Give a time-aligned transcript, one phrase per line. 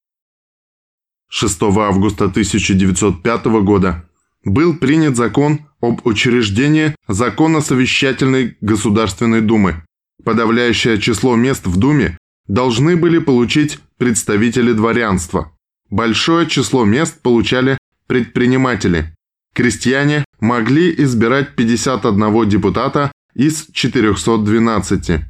[1.30, 4.06] 6 августа 1905 года
[4.44, 9.82] был принят закон об учреждении Законно-совещательной Государственной Думы.
[10.24, 15.52] Подавляющее число мест в Думе должны были получить представители дворянства.
[15.88, 19.14] Большое число мест получали предприниматели.
[19.54, 25.20] Крестьяне могли избирать 51 депутата из 412.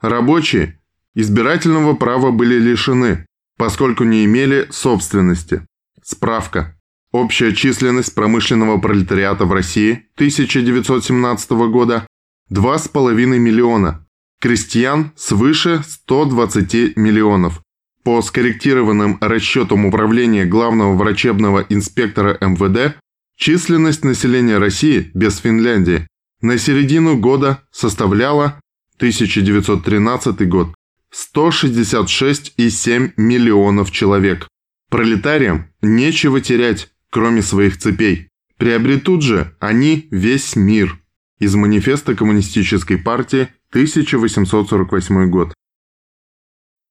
[0.00, 0.78] Рабочие
[1.14, 3.26] избирательного права были лишены,
[3.56, 5.66] поскольку не имели собственности.
[6.02, 6.76] Справка.
[7.12, 12.06] Общая численность промышленного пролетариата в России 1917 года–
[12.52, 14.06] 2,5 миллиона,
[14.40, 17.62] крестьян свыше 120 миллионов.
[18.02, 22.96] По скорректированным расчетам Управления главного врачебного инспектора МВД,
[23.36, 26.08] численность населения России без Финляндии
[26.40, 28.58] на середину года составляла
[28.96, 30.74] 1913 год
[31.12, 34.48] 166,7 миллионов человек.
[34.88, 38.28] Пролетариям нечего терять, кроме своих цепей.
[38.56, 40.98] Приобретут же они весь мир.
[41.38, 45.54] Из манифеста Коммунистической партии 1848 год.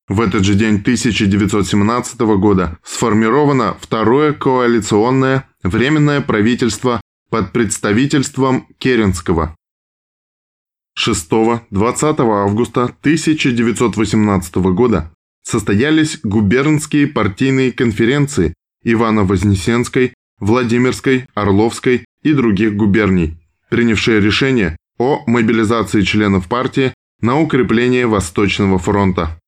[0.08, 9.56] В этот же день 1917 года сформировано второе коалиционное временное правительство под представительством Керенского.
[10.98, 15.12] 6-20 августа 1918 года
[15.44, 23.38] состоялись губернские партийные конференции Ивано-Вознесенской, Владимирской, Орловской и других губерний,
[23.70, 29.40] принявшие решение о мобилизации членов партии на укрепление Восточного фронта.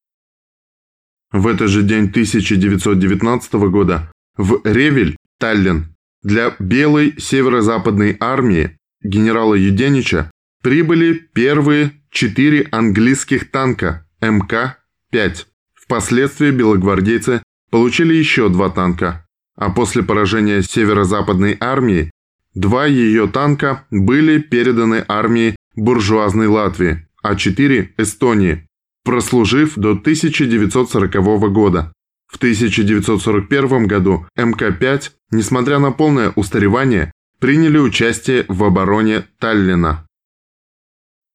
[1.32, 10.32] В этот же день 1919 года в Ревель, Таллин, для Белой северо-западной армии генерала Юденича
[10.62, 15.46] прибыли первые четыре английских танка МК-5.
[15.74, 19.26] Впоследствии белогвардейцы получили еще два танка,
[19.56, 22.12] а после поражения северо-западной армии
[22.54, 28.68] Два ее танка были переданы армии буржуазной Латвии, а четыре– Эстонии,
[29.06, 31.94] прослужив до 1940 года.
[32.28, 40.06] В 1941 году МК-5, несмотря на полное устаревание, приняли участие в обороне Таллина.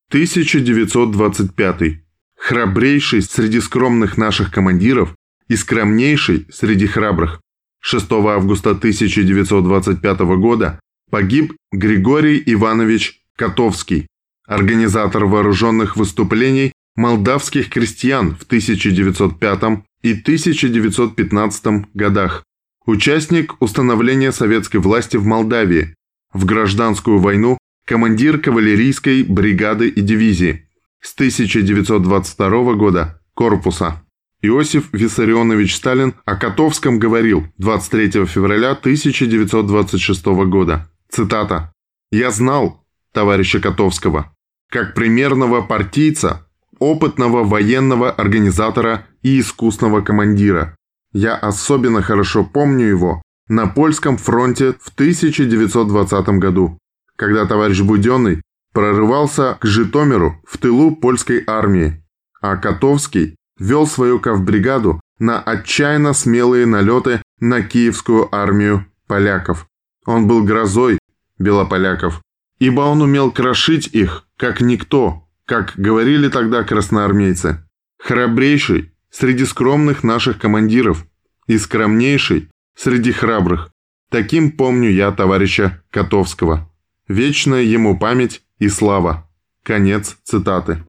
[0.08, 2.00] 1925.
[2.38, 5.14] Храбрейший среди скромных наших командиров
[5.48, 7.40] и скромнейший среди храбрых.
[7.80, 10.78] 6 августа 1925 года
[11.10, 14.06] погиб Григорий Иванович Котовский,
[14.46, 22.44] организатор вооруженных выступлений молдавских крестьян в 1905 и 1915 годах,
[22.86, 25.94] участник установления советской власти в Молдавии,
[26.32, 30.68] в гражданскую войну командир кавалерийской бригады и дивизии,
[31.00, 34.02] с 1922 года корпуса.
[34.42, 40.90] Иосиф Виссарионович Сталин о Котовском говорил 23 февраля 1926 года.
[41.16, 41.72] Цитата.
[42.12, 44.34] «Я знал товарища Котовского
[44.70, 46.46] как примерного партийца,
[46.78, 50.76] опытного военного организатора и искусного командира.
[51.14, 56.78] Я особенно хорошо помню его на польском фронте в 1920 году,
[57.16, 58.42] когда товарищ Буденный
[58.74, 62.04] прорывался к Житомиру в тылу польской армии,
[62.42, 69.66] а Котовский вел свою кавбригаду на отчаянно смелые налеты на киевскую армию поляков.
[70.04, 70.98] Он был грозой
[71.38, 72.22] белополяков,
[72.58, 77.64] ибо он умел крошить их, как никто, как говорили тогда красноармейцы.
[77.98, 81.06] Храбрейший среди скромных наших командиров
[81.46, 83.70] и скромнейший среди храбрых.
[84.10, 86.70] Таким помню я товарища Котовского.
[87.08, 89.28] Вечная ему память и слава.
[89.62, 90.84] Конец цитаты.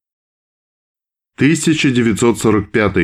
[1.35, 2.95] 1945.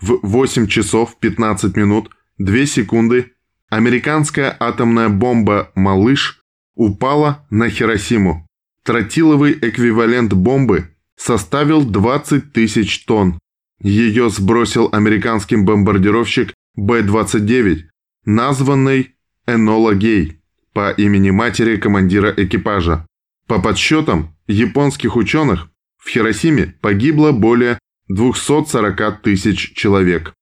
[0.00, 3.32] В 8 часов 15 минут 2 секунды
[3.68, 6.40] американская атомная бомба «Малыш»
[6.78, 8.46] упала на Хиросиму.
[8.84, 13.38] Тротиловый эквивалент бомбы составил 20 тысяч тонн.
[13.82, 17.82] Ее сбросил американский бомбардировщик Б-29,
[18.24, 19.16] названный
[19.46, 20.40] Энола Гей
[20.72, 23.06] по имени матери командира экипажа.
[23.48, 27.78] По подсчетам японских ученых, в Хиросиме погибло более
[28.08, 30.32] 240 тысяч человек.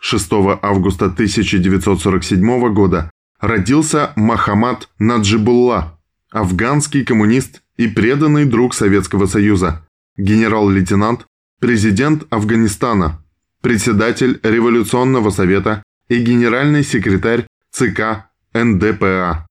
[0.00, 3.10] 6 августа 1947 года
[3.46, 6.00] родился Махамад Наджибулла,
[6.30, 9.86] афганский коммунист и преданный друг Советского Союза,
[10.16, 11.26] генерал-лейтенант,
[11.60, 13.22] президент Афганистана,
[13.60, 19.46] председатель Революционного совета и генеральный секретарь ЦК НДПА.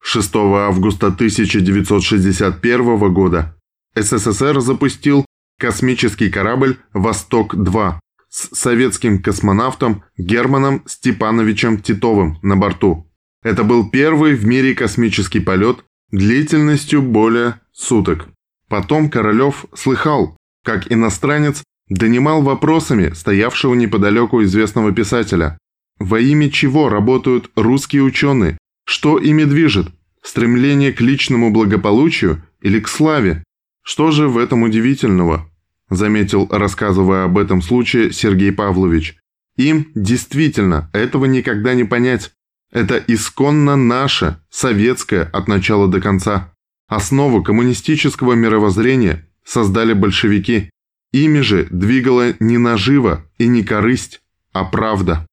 [0.00, 3.56] 6 августа 1961 года
[3.94, 5.26] СССР запустил
[5.58, 7.98] космический корабль «Восток-2»
[8.32, 13.06] с советским космонавтом Германом Степановичем Титовым на борту.
[13.42, 18.28] Это был первый в мире космический полет длительностью более суток.
[18.68, 25.58] Потом Королев слыхал, как иностранец донимал вопросами стоявшего неподалеку известного писателя.
[25.98, 28.56] Во имя чего работают русские ученые?
[28.86, 29.88] Что ими движет?
[30.22, 33.44] Стремление к личному благополучию или к славе?
[33.82, 35.51] Что же в этом удивительного?
[35.92, 39.18] Заметил, рассказывая об этом случае Сергей Павлович.
[39.58, 42.32] Им действительно этого никогда не понять.
[42.70, 46.54] Это исконно наше, советское от начала до конца.
[46.88, 50.70] Основу коммунистического мировоззрения создали большевики.
[51.12, 54.22] Ими же двигала не нажива и не корысть,
[54.54, 55.26] а правда.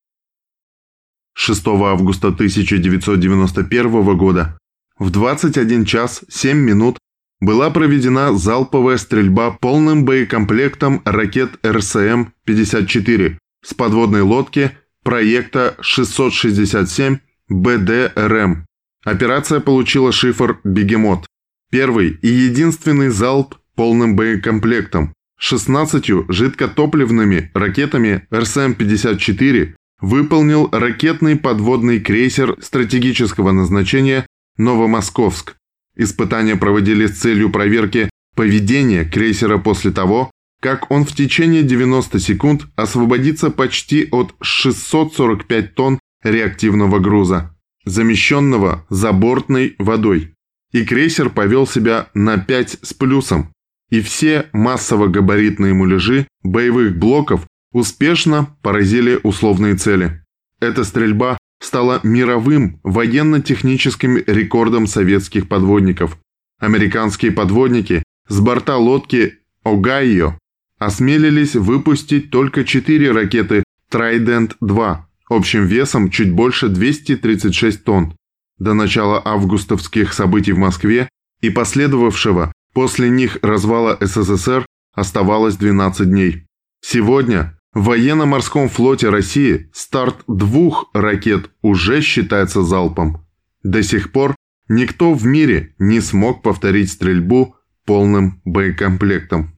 [1.36, 4.58] 6 августа 1991 года
[4.98, 6.98] в 21 час 7 минут
[7.42, 14.72] была проведена залповая стрельба полным боекомплектом ракет РСМ-54 с подводной лодки
[15.04, 17.20] проекта 667
[17.50, 18.66] БДРМ.
[19.06, 21.26] Операция получила шифр «Бегемот».
[21.72, 33.52] Первый и единственный залп полным боекомплектом 16 жидкотопливными ракетами РСМ-54 выполнил ракетный подводный крейсер стратегического
[33.52, 34.26] назначения
[34.58, 35.56] «Новомосковск».
[36.00, 40.32] Испытания проводились с целью проверки поведения крейсера после того,
[40.62, 47.54] как он в течение 90 секунд освободится почти от 645 тонн реактивного груза,
[47.84, 50.34] замещенного забортной водой.
[50.72, 53.52] И крейсер повел себя на 5 с плюсом,
[53.90, 60.24] и все массово-габаритные муляжи боевых блоков успешно поразили условные цели.
[60.62, 66.18] Эта стрельба стала мировым военно-техническим рекордом советских подводников.
[66.60, 70.38] Американские подводники с борта лодки «Огайо»
[70.78, 74.98] осмелились выпустить только 4 ракеты «Трайдент-2»
[75.30, 78.16] общим весом чуть больше 236 тонн.
[78.58, 81.08] До начала августовских событий в Москве
[81.42, 86.46] и последовавшего после них развала СССР оставалось 12 дней.
[86.82, 93.26] Сегодня в военно-морском флоте России старт двух ракет уже считается залпом.
[93.64, 94.36] До сих пор
[94.68, 97.56] никто в мире не смог повторить стрельбу
[97.86, 99.56] полным боекомплектом.